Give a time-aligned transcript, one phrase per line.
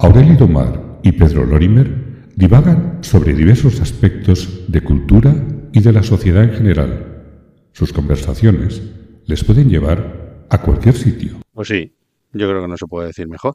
[0.00, 5.34] Aurelio Domar y Pedro Lorimer divagan sobre diversos aspectos de cultura
[5.72, 7.24] y de la sociedad en general.
[7.72, 8.80] Sus conversaciones
[9.26, 11.42] les pueden llevar a cualquier sitio.
[11.52, 11.92] Pues sí,
[12.32, 13.54] yo creo que no se puede decir mejor.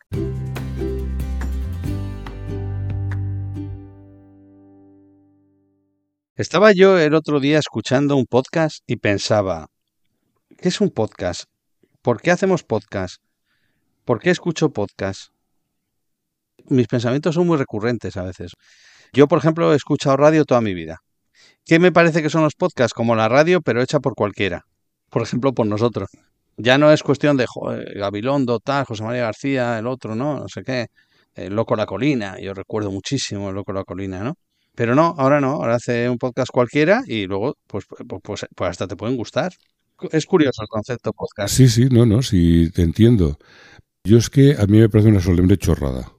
[6.36, 9.70] Estaba yo el otro día escuchando un podcast y pensaba,
[10.58, 11.46] ¿qué es un podcast?
[12.02, 13.24] ¿Por qué hacemos podcast?
[14.04, 15.33] ¿Por qué escucho podcast?
[16.70, 18.54] Mis pensamientos son muy recurrentes a veces.
[19.14, 21.00] Yo, por ejemplo, he escuchado radio toda mi vida.
[21.66, 22.94] ¿Qué me parece que son los podcasts?
[22.94, 24.64] Como la radio, pero hecha por cualquiera.
[25.10, 26.10] Por ejemplo, por nosotros.
[26.58, 27.46] Ya no es cuestión de
[27.96, 30.40] Gabilondo, tal, José María García, el otro, ¿no?
[30.40, 30.88] No sé qué.
[31.36, 32.40] El Loco La Colina.
[32.40, 34.36] Yo recuerdo muchísimo el Loco La Colina, ¿no?
[34.76, 35.54] Pero no, ahora no.
[35.54, 39.52] Ahora hace un podcast cualquiera y luego, pues, pues, pues, pues hasta te pueden gustar.
[40.12, 41.54] Es curioso el concepto podcast.
[41.54, 43.38] Sí, sí, no, no, sí, te entiendo.
[44.04, 46.13] Yo es que a mí me parece una solemne chorrada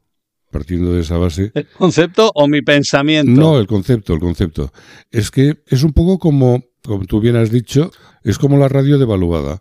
[0.55, 1.51] partiendo de esa base.
[1.53, 3.33] ¿El concepto o mi pensamiento?
[3.33, 4.73] No, el concepto, el concepto.
[5.11, 7.91] Es que es un poco como, como tú bien has dicho,
[8.23, 9.61] es como la radio devaluada.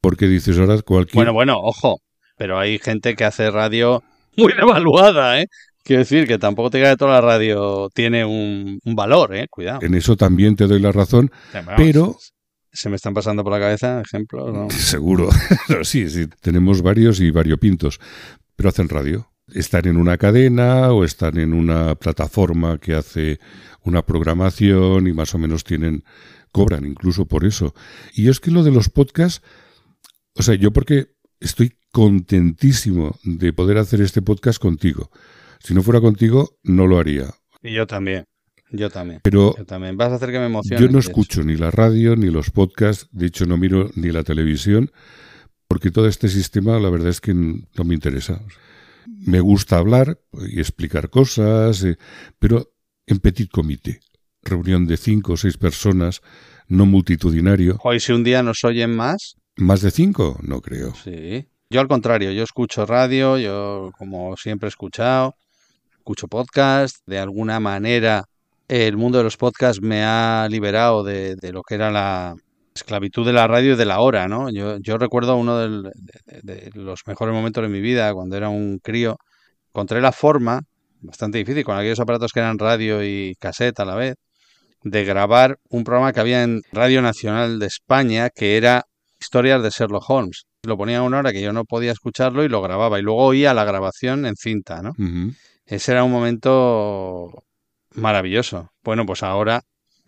[0.00, 1.16] Porque dices ahora cualquier...
[1.16, 1.98] Bueno, bueno, ojo,
[2.36, 4.04] pero hay gente que hace radio
[4.36, 5.46] muy devaluada, ¿eh?
[5.82, 9.48] Quiero decir que tampoco te diga que toda la radio tiene un, valor, ¿eh?
[9.50, 9.80] Cuidado.
[9.82, 11.32] En eso también te doy la razón,
[11.76, 12.16] pero...
[12.70, 14.70] Se me están pasando por la cabeza ejemplos, ¿no?
[14.70, 15.30] Seguro.
[15.82, 17.98] sí, sí, tenemos varios y variopintos,
[18.54, 23.40] pero hacen radio están en una cadena o están en una plataforma que hace
[23.82, 26.04] una programación y más o menos tienen
[26.52, 27.74] cobran incluso por eso.
[28.14, 29.42] Y es que lo de los podcasts,
[30.34, 31.08] o sea, yo porque
[31.40, 35.10] estoy contentísimo de poder hacer este podcast contigo.
[35.60, 37.34] Si no fuera contigo, no lo haría.
[37.62, 38.24] Y yo también.
[38.70, 39.20] Yo también.
[39.22, 39.96] Pero yo también.
[39.96, 40.80] Vas a hacer que me emocione.
[40.80, 44.22] Yo no escucho ni la radio ni los podcasts, de hecho no miro ni la
[44.22, 44.90] televisión,
[45.66, 48.42] porque todo este sistema la verdad es que no me interesa
[49.26, 51.98] me gusta hablar y explicar cosas, eh,
[52.38, 52.72] pero
[53.06, 54.00] en petit comité,
[54.42, 56.20] reunión de cinco o seis personas,
[56.68, 57.78] no multitudinario.
[57.82, 59.36] Hoy si un día nos oyen más.
[59.56, 60.38] ¿Más de cinco?
[60.42, 60.94] No creo.
[60.94, 61.48] Sí.
[61.70, 65.34] Yo al contrario, yo escucho radio, yo como siempre he escuchado,
[65.98, 68.24] escucho podcast, de alguna manera
[68.68, 72.36] el mundo de los podcasts me ha liberado de, de lo que era la,
[72.78, 74.50] esclavitud de la radio y de la hora, ¿no?
[74.50, 75.90] Yo, yo recuerdo uno de,
[76.74, 79.16] los mejores momentos de mi vida, cuando era un crío,
[79.68, 80.60] encontré la forma,
[81.00, 84.14] bastante difícil, con aquellos aparatos que eran radio y cassette a la vez,
[84.82, 88.84] de grabar un programa que había en Radio Nacional de España, que era
[89.20, 90.44] Historias de Sherlock Holmes.
[90.62, 93.24] Lo ponía a una hora que yo no podía escucharlo y lo grababa, y luego
[93.24, 94.92] oía la grabación en cinta, ¿no?
[95.66, 97.44] Ese era un momento
[97.94, 98.70] maravilloso.
[98.82, 99.62] Bueno, pues ahora,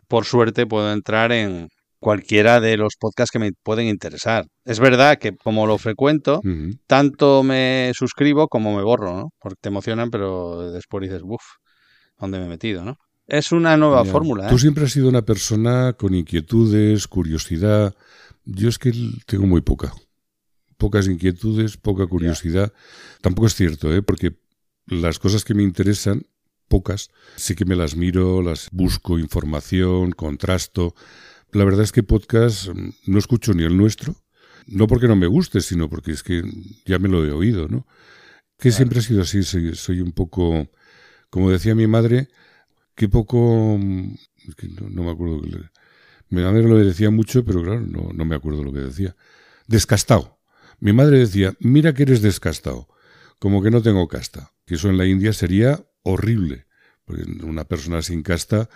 [0.08, 1.69] por suerte, puedo entrar en,
[2.00, 4.47] cualquiera de los podcasts que me pueden interesar.
[4.65, 6.41] Es verdad que como lo frecuento,
[6.87, 9.28] tanto me suscribo como me borro, ¿no?
[9.38, 11.43] Porque te emocionan, pero después dices, uff,
[12.19, 12.97] ¿dónde me he metido, no?
[13.27, 14.49] Es una nueva fórmula.
[14.49, 14.59] Tú ¿eh?
[14.59, 17.94] siempre has sido una persona con inquietudes, curiosidad.
[18.44, 18.93] Yo es que
[19.27, 19.93] tengo muy poca.
[20.78, 22.72] Pocas inquietudes, poca curiosidad.
[23.21, 24.03] Tampoco es cierto, ¿eh?
[24.03, 24.37] Porque
[24.87, 26.22] las cosas que me interesan,
[26.67, 30.94] pocas, sí que me las miro, las busco información, contrasto
[31.53, 34.15] la verdad es que podcast mm, no escucho ni el nuestro,
[34.66, 36.43] no porque no me guste, sino porque es que
[36.84, 37.87] ya me lo he oído, ¿no?
[38.59, 40.69] Que siempre ha sido así, soy, un poco,
[41.31, 42.28] como decía mi madre,
[42.94, 44.15] que poco, mm,
[44.91, 45.41] no, me acuerdo,
[46.28, 49.17] mi madre lo decía mucho, pero claro, no, no me acuerdo lo que decía.
[49.67, 50.38] Descastado.
[50.78, 52.88] Mi madre decía, mira que eres descastado,
[53.38, 56.67] como que no tengo casta, que eso en la India sería horrible,
[57.05, 58.69] porque una persona sin casta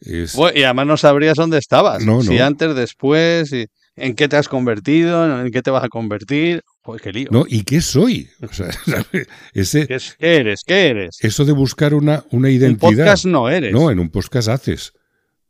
[0.00, 2.04] y además no sabrías dónde estabas.
[2.22, 3.52] Si antes, después,
[3.98, 6.62] en qué te has convertido, en qué te vas a convertir.
[6.82, 7.28] Pues qué lío.
[7.30, 8.28] No, ¿y qué soy?
[9.52, 10.62] ese, ¿Qué, eres?
[10.66, 11.18] ¿Qué eres?
[11.20, 12.90] Eso de buscar una, una identidad.
[12.90, 13.72] Un podcast no eres.
[13.72, 14.92] No, en un podcast haces.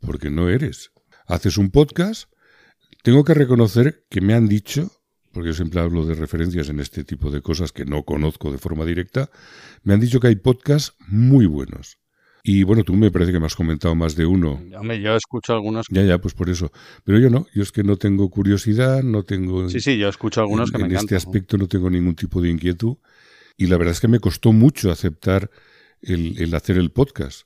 [0.01, 0.91] Porque no eres.
[1.27, 2.31] Haces un podcast.
[3.03, 4.91] Tengo que reconocer que me han dicho,
[5.33, 8.59] porque yo siempre hablo de referencias en este tipo de cosas que no conozco de
[8.59, 9.31] forma directa,
[9.83, 11.99] me han dicho que hay podcasts muy buenos.
[12.51, 14.63] Y bueno, tú me parece que me has comentado más de uno.
[14.75, 15.85] Hombre, yo escucho algunos.
[15.91, 16.73] Ya, ya, pues por eso.
[17.05, 19.69] Pero yo no, yo es que no tengo curiosidad, no tengo.
[19.69, 21.01] Sí, sí, yo escucho algunos que me encantan.
[21.01, 21.69] En este aspecto ¿no?
[21.69, 22.97] tengo ningún tipo de inquietud.
[23.59, 25.51] Y la verdad es que me costó mucho aceptar
[26.01, 27.43] el, hacer el podcast.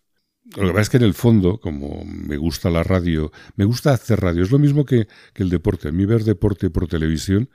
[0.56, 3.92] Lo que pasa es que en el fondo, como me gusta la radio, me gusta
[3.92, 4.44] hacer radio.
[4.44, 5.88] Es lo mismo que, que el deporte.
[5.88, 7.50] A mí ver deporte por televisión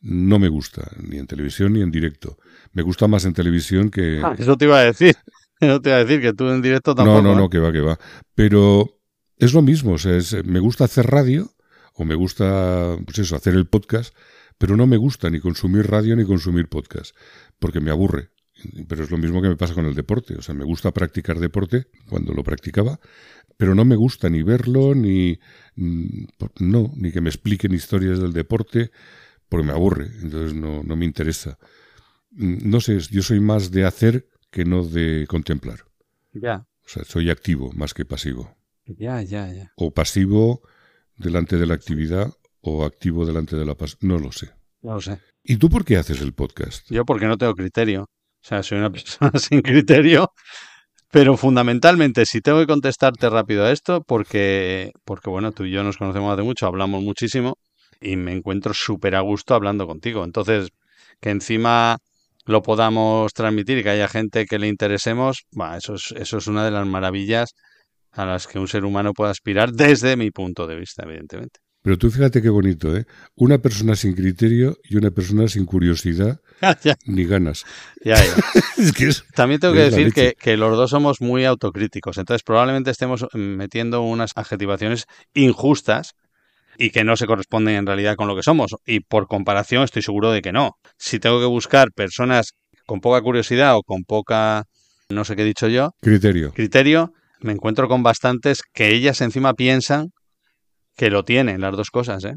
[0.00, 2.38] no me gusta, ni en televisión ni en directo.
[2.72, 4.22] Me gusta más en televisión que...
[4.24, 5.16] Ah, eso te iba a decir.
[5.60, 7.22] No te voy a decir que tú en directo tampoco.
[7.22, 7.50] No, no, no, ¿eh?
[7.50, 7.98] que va, que va.
[8.34, 9.00] Pero
[9.36, 11.50] es lo mismo, o sea, me gusta hacer radio
[11.94, 14.14] o me gusta, pues eso, hacer el podcast,
[14.56, 17.14] pero no me gusta ni consumir radio ni consumir podcast,
[17.58, 18.30] porque me aburre.
[18.88, 20.34] Pero es lo mismo que me pasa con el deporte.
[20.34, 22.98] O sea, me gusta practicar deporte cuando lo practicaba,
[23.56, 25.38] pero no me gusta ni verlo, ni.
[25.76, 28.90] No, ni que me expliquen historias del deporte,
[29.48, 30.10] porque me aburre.
[30.22, 31.56] Entonces no, no me interesa.
[32.32, 35.80] No sé, yo soy más de hacer que no de contemplar.
[36.32, 36.66] Ya.
[36.84, 38.56] O sea, soy activo más que pasivo.
[38.86, 39.72] Ya, ya, ya.
[39.76, 40.62] O pasivo
[41.16, 44.16] delante de la actividad o activo delante de la pasividad.
[44.16, 44.50] No lo sé.
[44.80, 45.20] No lo sé.
[45.42, 46.90] ¿Y tú por qué haces el podcast?
[46.90, 48.02] Yo porque no tengo criterio.
[48.02, 50.32] O sea, soy una persona sin criterio.
[51.10, 55.82] Pero fundamentalmente, si tengo que contestarte rápido a esto, porque, porque bueno, tú y yo
[55.82, 57.56] nos conocemos hace mucho, hablamos muchísimo
[58.00, 60.24] y me encuentro súper a gusto hablando contigo.
[60.24, 60.68] Entonces,
[61.20, 61.98] que encima
[62.48, 65.44] lo podamos transmitir y que haya gente que le interesemos,
[65.76, 67.50] eso, es, eso es una de las maravillas
[68.10, 71.60] a las que un ser humano puede aspirar desde mi punto de vista, evidentemente.
[71.82, 73.04] Pero tú fíjate qué bonito, ¿eh?
[73.36, 76.40] Una persona sin criterio y una persona sin curiosidad
[77.06, 77.64] ni ganas.
[78.02, 78.34] Ya, ya.
[78.78, 82.90] es que También tengo que decir que, que, los dos somos muy autocríticos, entonces probablemente
[82.90, 85.04] estemos metiendo unas adjetivaciones
[85.34, 86.14] injustas
[86.78, 88.76] y que no se corresponden en realidad con lo que somos.
[88.86, 90.76] Y por comparación estoy seguro de que no.
[90.96, 92.52] Si tengo que buscar personas
[92.86, 94.64] con poca curiosidad o con poca,
[95.10, 96.52] no sé qué he dicho yo, criterio.
[96.52, 100.10] Criterio, me encuentro con bastantes que ellas encima piensan
[100.96, 102.34] que lo tienen, las dos cosas, ¿eh?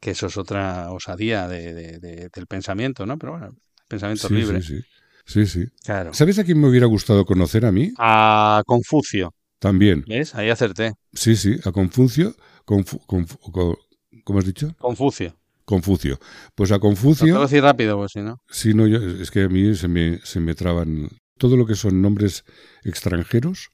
[0.00, 3.16] Que eso es otra osadía de, del pensamiento, ¿no?
[3.16, 3.48] Pero bueno,
[3.88, 4.60] pensamiento libre.
[4.60, 4.84] Sí, sí.
[5.26, 5.64] Sí, sí.
[5.82, 6.12] Claro.
[6.12, 7.90] ¿Sabes a quién me hubiera gustado conocer a mí?
[7.96, 9.33] A Confucio.
[9.64, 10.04] También.
[10.06, 10.34] ¿Ves?
[10.34, 10.92] Ahí acerté.
[11.14, 12.34] Sí, sí, a Confucio.
[12.66, 14.74] ¿Cómo has dicho?
[14.78, 15.34] Confucio.
[15.64, 16.18] Confucio.
[16.54, 17.32] Pues a Confucio.
[17.32, 18.42] Lo decir rápido, pues si no.
[18.50, 21.08] Sí, no, yo, es que a mí se me, se me traban.
[21.38, 22.44] Todo lo que son nombres
[22.82, 23.70] extranjeros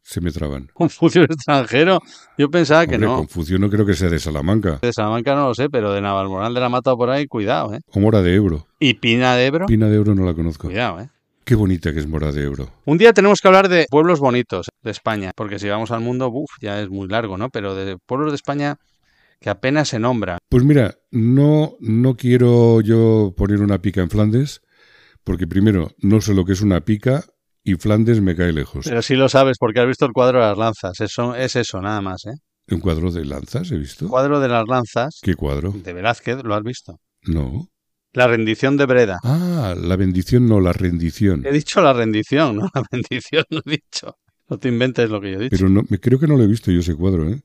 [0.00, 0.70] se me traban.
[0.72, 2.00] ¿Confucio extranjero?
[2.38, 3.18] Yo pensaba que no.
[3.18, 4.78] Confucio no creo que sea de Salamanca.
[4.80, 7.80] De Salamanca no lo sé, pero de Navalmoral de la Mata por ahí, cuidado, ¿eh?
[7.88, 8.66] O Mora de Ebro.
[8.80, 9.66] ¿Y Pina de Ebro?
[9.66, 10.68] Pina de Ebro no la conozco.
[10.68, 11.10] Cuidado, ¿eh?
[11.48, 12.70] Qué bonita que es Mora de Ebro.
[12.84, 16.28] Un día tenemos que hablar de pueblos bonitos de España, porque si vamos al mundo,
[16.30, 17.48] uff, ya es muy largo, ¿no?
[17.48, 18.76] Pero de pueblos de España
[19.40, 20.36] que apenas se nombra.
[20.50, 24.60] Pues mira, no, no quiero yo poner una pica en Flandes,
[25.24, 27.24] porque primero no sé lo que es una pica
[27.64, 28.84] y Flandes me cae lejos.
[28.86, 31.80] Pero sí lo sabes porque has visto el cuadro de las lanzas, eso, es eso
[31.80, 32.36] nada más, ¿eh?
[32.70, 34.06] ¿Un cuadro de lanzas he visto?
[34.06, 35.18] cuadro de las lanzas.
[35.22, 35.72] ¿Qué cuadro?
[35.72, 36.98] De Velázquez, ¿lo has visto?
[37.22, 37.70] No.
[38.12, 39.18] La rendición de Breda.
[39.22, 41.44] Ah, la bendición, no, la rendición.
[41.44, 44.16] He dicho la rendición, no la bendición, no he dicho.
[44.48, 45.56] No te inventes lo que yo he dicho.
[45.56, 47.42] Pero no, creo que no lo he visto yo ese cuadro, ¿eh?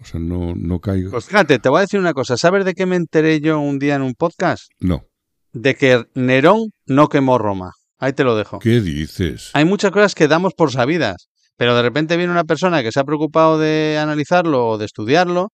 [0.00, 1.10] O sea, no, no caigo.
[1.10, 2.36] Pues fíjate, te voy a decir una cosa.
[2.36, 4.70] ¿Sabes de qué me enteré yo un día en un podcast?
[4.78, 5.04] No.
[5.52, 7.72] De que Nerón no quemó Roma.
[7.98, 8.58] Ahí te lo dejo.
[8.58, 9.50] ¿Qué dices?
[9.52, 13.00] Hay muchas cosas que damos por sabidas, pero de repente viene una persona que se
[13.00, 15.50] ha preocupado de analizarlo o de estudiarlo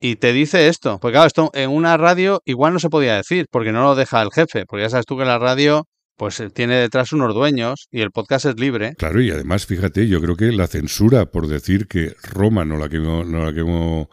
[0.00, 0.98] y te dice esto.
[1.00, 4.22] Pues claro, esto en una radio igual no se podía decir, porque no lo deja
[4.22, 5.86] el jefe, porque ya sabes tú que la radio
[6.16, 8.94] pues eh, tiene detrás unos dueños y el podcast es libre.
[8.96, 12.88] Claro, y además, fíjate, yo creo que la censura por decir que Roma no la
[12.88, 14.08] quemó, no la quemó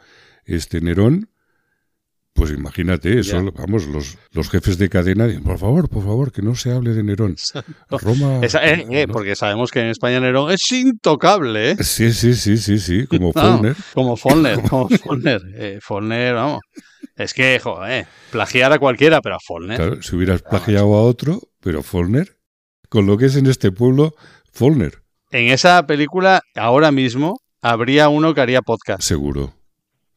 [0.46, 1.30] este Nerón,
[2.34, 6.42] pues imagínate eso, vamos, los, los jefes de cadena dicen, por favor, por favor, que
[6.42, 7.36] no se hable de Nerón.
[7.90, 8.40] Roma...
[8.42, 11.76] Eh, eh, porque sabemos que en España Nerón es intocable, ¿eh?
[11.84, 13.76] Sí, sí, sí, sí, sí, como Follner.
[13.94, 15.42] como Follner, como Follner.
[15.56, 16.62] Eh, Follner, vamos.
[17.18, 19.78] Es que, joder, plagiar a cualquiera, pero a Follner.
[19.78, 22.38] Claro, si hubieras plagiado a otro, pero Follner,
[22.90, 24.16] con lo que es en este pueblo,
[24.52, 25.04] Follner.
[25.32, 29.02] En esa película, ahora mismo, habría uno que haría podcast.
[29.02, 29.54] Seguro.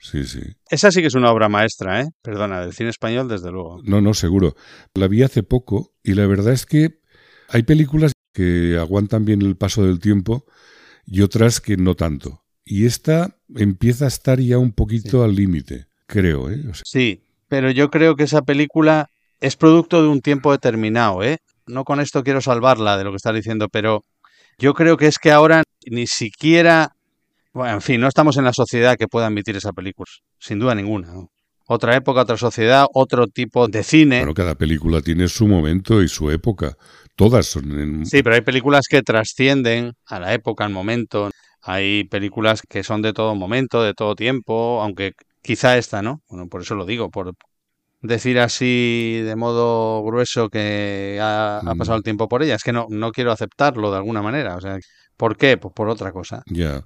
[0.04, 0.40] Sí, sí.
[0.68, 2.10] Esa sí que es una obra maestra, ¿eh?
[2.20, 3.80] Perdona, del cine español, desde luego.
[3.84, 4.54] No, no, seguro.
[4.92, 7.00] La vi hace poco y la verdad es que
[7.48, 10.44] hay películas que aguantan bien el paso del tiempo
[11.06, 12.44] y otras que no tanto.
[12.66, 16.62] Y esta empieza a estar ya un poquito al límite, creo, ¿eh?
[16.84, 19.08] Sí, pero yo creo que esa película
[19.40, 21.38] es producto de un tiempo determinado, ¿eh?
[21.66, 24.04] No con esto quiero salvarla de lo que estás diciendo, pero
[24.58, 26.93] yo creo que es que ahora ni siquiera
[27.54, 30.74] bueno, en fin, no estamos en la sociedad que pueda emitir esa película, sin duda
[30.74, 31.08] ninguna.
[31.66, 34.18] Otra época, otra sociedad, otro tipo de cine.
[34.18, 36.76] Bueno, cada película tiene su momento y su época.
[37.14, 38.04] Todas son.
[38.04, 41.30] Sí, pero hay películas que trascienden a la época, al momento.
[41.62, 46.20] Hay películas que son de todo momento, de todo tiempo, aunque quizá esta, ¿no?
[46.28, 47.34] Bueno, por eso lo digo, por
[48.04, 52.00] decir así de modo grueso que ha, ha pasado mm.
[52.00, 52.54] el tiempo por ella.
[52.54, 54.56] Es que no, no quiero aceptarlo de alguna manera.
[54.56, 54.78] O sea,
[55.16, 55.56] ¿Por qué?
[55.56, 56.42] Pues por otra cosa.
[56.46, 56.84] Ya.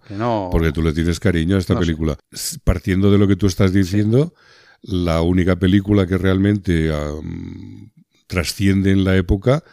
[0.51, 2.17] Porque tú le tienes cariño a esta película.
[2.65, 4.35] Partiendo de lo que tú estás diciendo,
[4.83, 6.93] la única película que realmente
[8.27, 9.65] trasciende en la época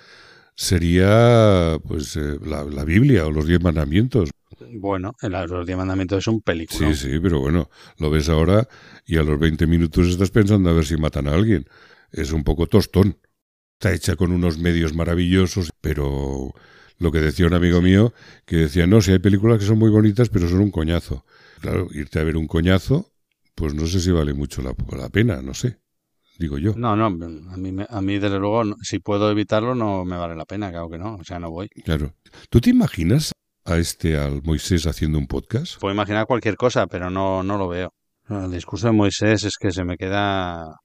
[0.55, 4.29] sería pues eh, la, Biblia o los Diez Mandamientos.
[4.73, 6.93] Bueno, los Diez Mandamientos es un película.
[6.93, 8.67] Sí, sí, pero bueno, lo ves ahora
[9.05, 11.65] y a los 20 minutos estás pensando a ver si matan a alguien.
[12.11, 13.17] Es un poco tostón.
[13.79, 16.53] está hecha con unos medios maravillosos, pero
[16.97, 18.13] lo que decía un amigo mío,
[18.45, 21.25] que decía, no, si hay películas que son muy bonitas, pero son un coñazo.
[21.59, 23.11] Claro, irte a ver un coñazo,
[23.53, 25.79] pues no sé si vale mucho la, la pena, no sé,
[26.39, 26.73] digo yo.
[26.75, 30.45] No, no, a mí, a mí desde luego, si puedo evitarlo, no me vale la
[30.45, 31.67] pena, claro que no, o sea, no voy.
[31.83, 32.13] Claro.
[32.49, 33.33] ¿Tú te imaginas
[33.65, 35.79] a este, al Moisés, haciendo un podcast?
[35.79, 37.93] Puedo imaginar cualquier cosa, pero no, no lo veo.
[38.29, 40.75] El discurso de Moisés es que se me queda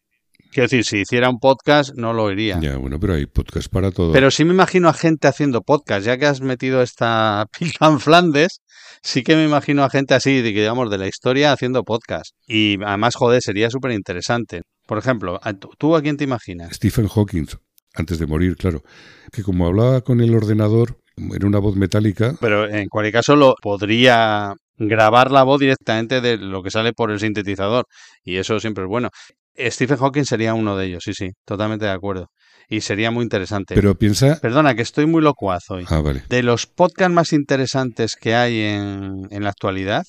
[0.52, 2.58] Quiero decir, si hiciera un podcast no lo oiría.
[2.60, 4.12] Ya, bueno, pero hay podcast para todo.
[4.12, 8.00] Pero sí me imagino a gente haciendo podcast, ya que has metido esta pica en
[8.00, 8.60] Flandes,
[9.00, 12.34] sí que me imagino a gente así, digamos, de la historia haciendo podcast.
[12.48, 14.62] Y además, joder, sería súper interesante.
[14.86, 15.38] Por ejemplo,
[15.78, 16.74] ¿tú a quién te imaginas?
[16.74, 17.46] Stephen Hawking,
[17.94, 18.82] antes de morir, claro.
[19.30, 20.98] Que como hablaba con el ordenador,
[21.34, 22.34] era una voz metálica.
[22.40, 27.10] Pero en cualquier caso lo podría grabar la voz directamente de lo que sale por
[27.10, 27.86] el sintetizador.
[28.24, 29.10] Y eso siempre es bueno.
[29.56, 32.28] Stephen Hawking sería uno de ellos, sí, sí, totalmente de acuerdo.
[32.68, 33.74] Y sería muy interesante.
[33.74, 34.38] Pero piensa.
[34.40, 35.84] Perdona, que estoy muy locuaz hoy.
[35.88, 36.22] Ah, vale.
[36.28, 40.04] De los podcasts más interesantes que hay en, en la actualidad,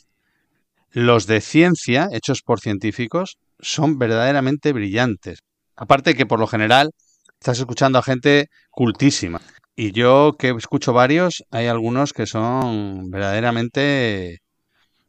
[0.92, 5.40] los de ciencia, hechos por científicos, son verdaderamente brillantes.
[5.76, 6.92] Aparte que por lo general
[7.40, 9.42] estás escuchando a gente cultísima.
[9.76, 14.42] Y yo que escucho varios, hay algunos que son verdaderamente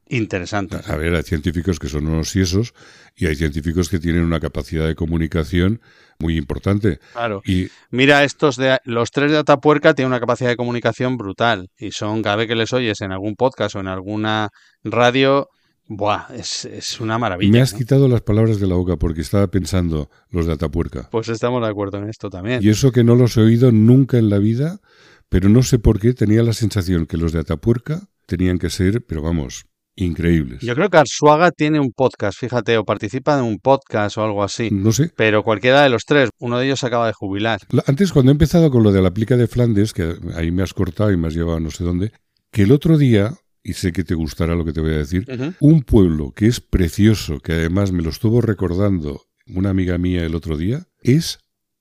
[0.08, 0.78] interesante.
[0.86, 2.74] A ver, hay científicos que son unos siesos
[3.16, 5.80] y hay científicos que tienen una capacidad de comunicación
[6.18, 7.00] muy importante.
[7.12, 7.42] Claro.
[7.44, 11.92] Y mira, estos de los tres de Atapuerca tienen una capacidad de comunicación brutal y
[11.92, 14.50] son cada vez que les oyes en algún podcast o en alguna
[14.84, 15.48] radio,
[15.96, 17.52] buah, es, una maravilla.
[17.52, 21.08] Me has quitado las palabras de la boca porque estaba pensando los de Atapuerca.
[21.10, 22.62] Pues estamos de acuerdo en esto también.
[22.62, 24.80] Y eso que no los he oído nunca en la vida,
[25.28, 29.04] pero no sé por qué tenía la sensación que los de Atapuerca tenían que ser,
[29.04, 30.60] pero vamos, increíbles.
[30.62, 34.42] Yo creo que Arsuaga tiene un podcast, fíjate, o participa en un podcast o algo
[34.42, 34.70] así.
[34.70, 35.10] No sé.
[35.16, 37.60] Pero cualquiera de los tres, uno de ellos se acaba de jubilar.
[37.86, 40.74] Antes, cuando he empezado con lo de la plica de Flandes, que ahí me has
[40.74, 42.12] cortado y me has llevado a no sé dónde,
[42.50, 45.26] que el otro día, y sé que te gustará lo que te voy a decir,
[45.60, 50.34] un pueblo que es precioso, que además me lo estuvo recordando una amiga mía el
[50.34, 51.38] otro día, es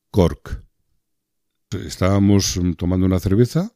[0.09, 0.63] Cork.
[1.85, 3.73] Estábamos tomando una cerveza,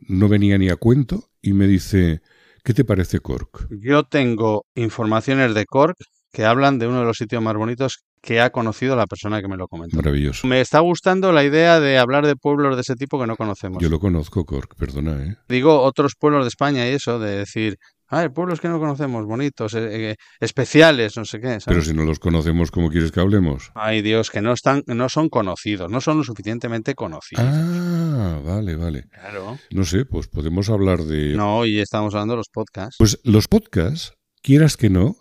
[0.00, 2.22] no venía ni a cuento, y me dice,
[2.62, 3.68] ¿Qué te parece Cork?
[3.70, 5.96] Yo tengo informaciones de Cork
[6.32, 9.48] que hablan de uno de los sitios más bonitos que ha conocido la persona que
[9.48, 9.96] me lo comentó.
[9.96, 10.46] Maravilloso.
[10.46, 13.82] Me está gustando la idea de hablar de pueblos de ese tipo que no conocemos.
[13.82, 15.36] Yo lo conozco, Cork, perdona, ¿eh?
[15.48, 17.78] Digo otros pueblos de España y eso, de decir,
[18.12, 21.58] Ah, pueblos que no conocemos, bonitos, eh, eh, especiales, no sé qué.
[21.64, 23.70] Pero si no los conocemos, ¿cómo quieres que hablemos?
[23.76, 27.44] Ay, Dios, que no están, no son conocidos, no son lo suficientemente conocidos.
[27.46, 29.04] Ah, vale, vale.
[29.12, 29.58] Claro.
[29.70, 31.36] No sé, pues podemos hablar de.
[31.36, 32.96] No, y estamos hablando de los podcasts.
[32.98, 35.14] Pues los podcasts, quieras que no,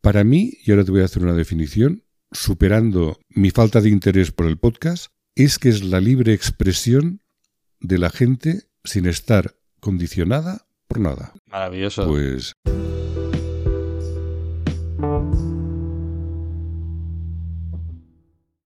[0.00, 2.03] para mí, y ahora te voy a hacer una definición,
[2.34, 7.22] superando mi falta de interés por el podcast, es que es la libre expresión
[7.80, 11.32] de la gente sin estar condicionada por nada.
[11.46, 12.06] Maravilloso.
[12.06, 12.54] Pues